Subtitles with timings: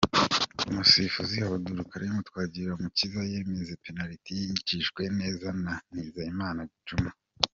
[0.69, 7.11] Umusifuzi Abdul Karim Twagirumukiza yemeza penaliti yinjijwe neza na Nizeyimana Djuma.